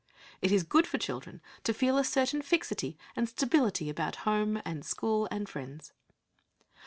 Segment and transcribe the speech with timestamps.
[0.41, 4.83] It is good for children to feel a certain fixity and stability about home and
[4.83, 5.93] school and friends.